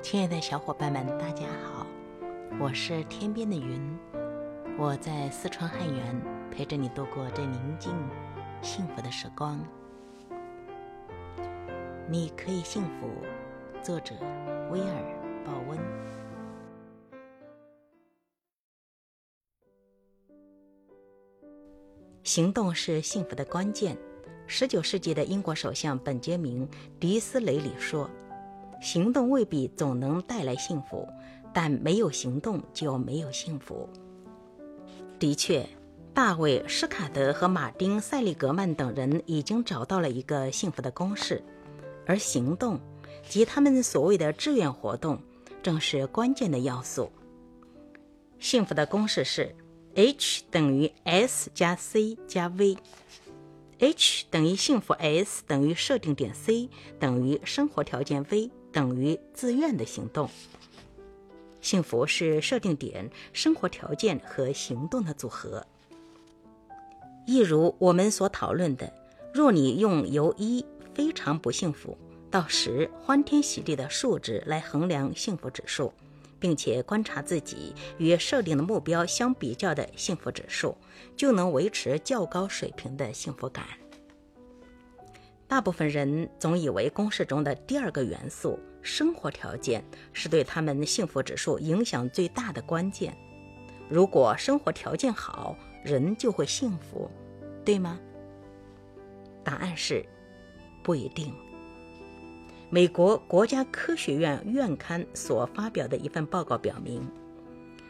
[0.00, 1.86] 亲爱的小伙伴们，大家好，
[2.60, 3.98] 我是天边的云，
[4.78, 7.92] 我在四川汉源陪着你度过这宁静、
[8.62, 9.58] 幸福的时光。
[12.08, 13.10] 你可以幸福。
[13.82, 14.14] 作者：
[14.70, 14.86] 威尔·
[15.46, 15.78] 鲍温。
[22.22, 23.98] 行动是幸福的关键。
[24.46, 26.66] 十九世纪的英国首相本杰明·
[27.00, 28.08] 迪斯雷里说。
[28.80, 31.08] 行动未必总能带来幸福，
[31.52, 33.88] 但没有行动就没有幸福。
[35.18, 35.68] 的确，
[36.14, 41.42] 大卫·施卡德和马丁·塞利格曼等人已经找到了一个幸福的公式，
[42.06, 42.78] 而行动
[43.28, 45.20] 及他们所谓的志愿活动
[45.62, 47.10] 正是关键的要素。
[48.38, 49.52] 幸福的公式是
[49.96, 56.68] ：H 等于 S 加 C 加 V，H 等于幸福 S 等于设定点 C
[57.00, 58.52] 等于生活条件 V。
[58.78, 60.30] 等于自愿的行动。
[61.60, 65.66] 幸福是设定点、生活条件和行动的组合。
[67.26, 68.92] 一如我们所讨论的，
[69.34, 71.98] 若你用由一非常不幸福
[72.30, 75.92] 到十欢天喜地的数值来衡量幸福指数，
[76.38, 80.76] 并且观察自己与设定的目标相比较的幸福指数，
[81.16, 83.66] 就能维持较高水平的幸福感。
[85.48, 93.16] 大部分人总以为公式中的第二个元素——生活条件，是对他们幸福指数影响最大的关键。
[93.88, 97.10] 如果生活条件好，人就会幸福，
[97.64, 97.98] 对吗？
[99.44, 100.04] 答案是
[100.82, 101.34] 不一定。
[102.70, 107.06] 美国国家科学院院刊所发表的一份报告表明，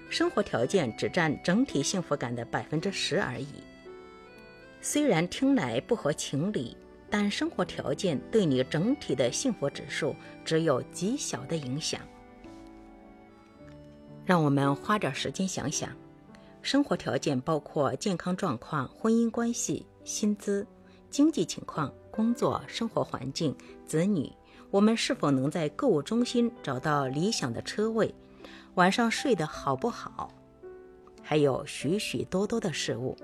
[0.09, 3.47] 生活条件只占整体幸福感的百分之十而已。
[4.81, 6.77] 虽然听来不合情理。
[7.11, 10.15] 但生活条件对你整体的幸福指数
[10.45, 12.01] 只有极小的影响。
[14.27, 15.91] 让我们花点时间想想，
[16.61, 20.67] 生活条件包括健康状况、婚姻关系、薪资、
[21.11, 23.57] 经济情况、工作、生活环境、
[23.87, 24.31] 子女，
[24.71, 28.15] 我们是否能在购物中心找到理想的车位，
[28.75, 30.31] 晚上睡得好不好，
[31.23, 33.17] 还有许许多多的事物。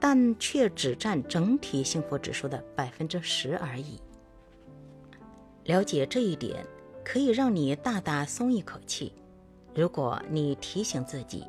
[0.00, 4.00] 但却只占整体幸福指数的百分之十而已。
[5.64, 6.64] 了解这一点，
[7.04, 9.12] 可以让你大大松一口气。
[9.74, 11.44] 如果你提醒自己，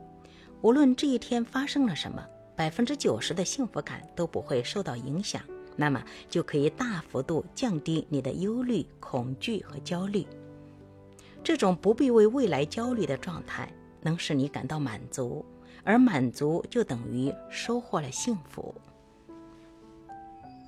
[0.61, 5.41] 无论这一天发生了什么，百分之九十的幸福感都不会受到影响，
[5.77, 10.27] 那么就可以大幅度降低你的忧虑、恐惧和焦虑。
[11.41, 13.71] 这种不必为未来焦虑的状态，
[14.01, 15.45] 能使你感到满足。
[15.83, 18.73] 而满足就等于收获了幸福。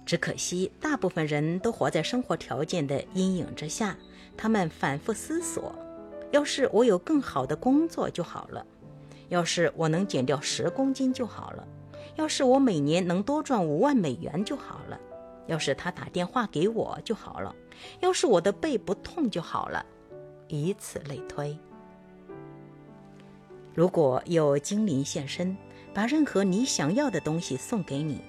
[0.06, 3.96] 只可惜，大部分人都活在生活条件的阴影之下。
[4.36, 5.74] 他们反复思索：
[6.32, 8.66] 要是我有更好的工作就好了；
[9.30, 11.64] 要是我能减掉十公斤就好了；
[12.16, 14.98] 要是我每年能多赚五万美元就好了；
[15.48, 17.54] 要是他打电话给我就好了；
[18.00, 19.86] 要是我的背不痛就好了，
[20.48, 21.58] 以此类推。
[23.74, 25.56] 如果有精灵现身，
[25.94, 28.22] 把任何你想要的东西送给你，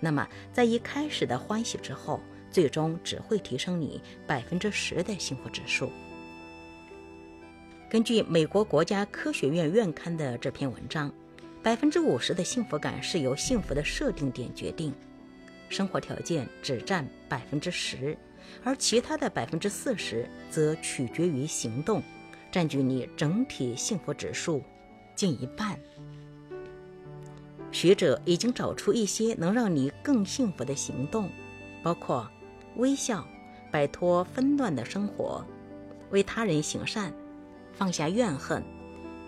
[0.00, 2.20] 那么在一开始的欢喜之后，
[2.50, 5.90] 最终只会提升你百分之十的幸福指数。
[7.88, 11.12] 根据美国国家科学院院刊的这篇文章，
[11.62, 14.92] 百分之五十的幸福感是由幸福的设定点决定，
[15.68, 18.18] 生活条件只占百分之十，
[18.62, 22.02] 而其他的百分之四十则取决于行动，
[22.50, 24.62] 占据你整体幸福指数。
[25.18, 25.76] 近一半。
[27.72, 31.28] 学者已经找出一些能让你更幸福的行动，
[31.82, 32.30] 包括
[32.76, 33.26] 微笑、
[33.72, 35.44] 摆脱纷乱的生活、
[36.12, 37.12] 为他人行善、
[37.72, 38.62] 放下怨恨、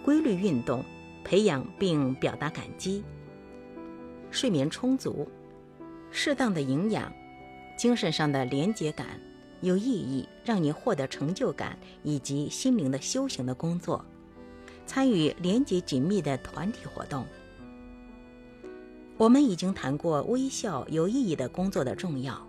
[0.04, 0.84] 规律运动、
[1.24, 3.02] 培养并表达感激、
[4.30, 5.28] 睡眠充足、
[6.12, 7.12] 适当的营养、
[7.76, 9.20] 精神上的连结感、
[9.60, 14.04] 有意义、让你获得成就感以及心灵的修行的工作。
[14.90, 17.24] 参与连接紧密的团体活动。
[19.16, 22.44] 我们已经谈过微笑、有意义的工作的重要。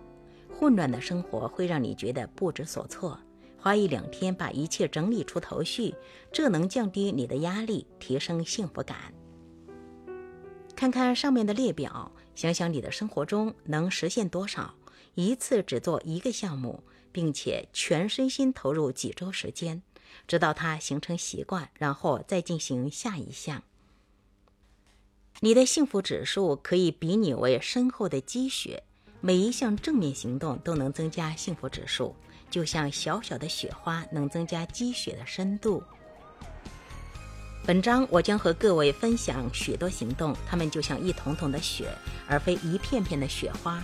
[0.52, 3.16] 混乱的生活会让你觉得不知所措。
[3.56, 5.94] 花一两天把一切整理出头绪，
[6.32, 9.14] 这能降低你的压力，提升幸福感。
[10.74, 14.74] 看看上面的列表，想想你的生活中能实现多少，
[15.14, 19.80] 一次只做一个项目，并且全身心投入几周时间。
[20.26, 23.62] 直到它形成习惯，然后再进行下一项。
[25.40, 28.82] 你的幸福指数可以比拟为深厚的积雪，
[29.20, 32.14] 每一项正面行动都能增加幸福指数。
[32.50, 35.82] 就像小小的雪花，能增加积雪的深度。
[37.64, 41.88] 本章我将和各位分享许多行动，它们就像一桶桶的雪，
[42.28, 43.82] 而非一片片的雪花。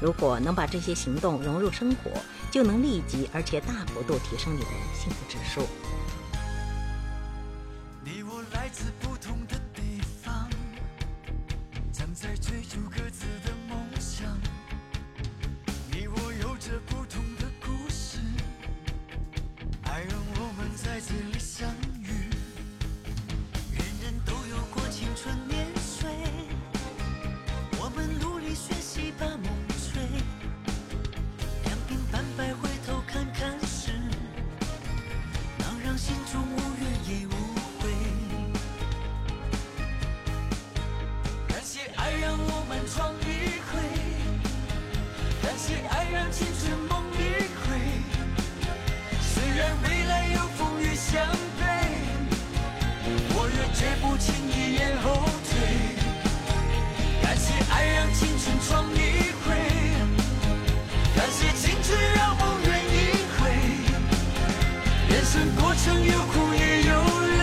[0.00, 2.10] 如果能把这些行动融入生活
[2.50, 5.66] 就能立即而且大幅度提升你的幸福指数。
[65.18, 67.37] 人生过程有苦也有乐。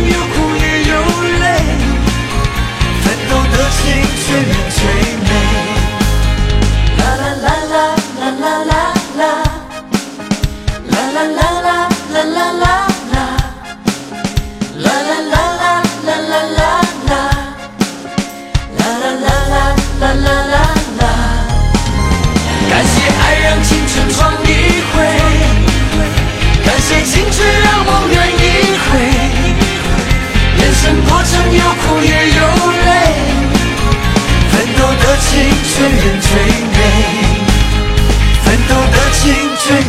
[0.00, 0.94] 有苦也有
[1.40, 1.44] 累
[3.02, 3.82] 奋斗的心
[4.24, 4.63] 却没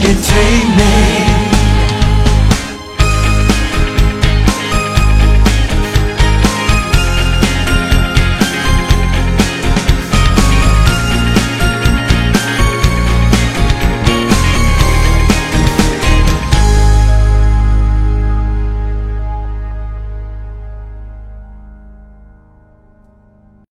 [0.01, 0.74] can tame